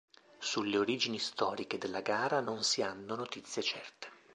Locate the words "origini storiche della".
0.79-2.01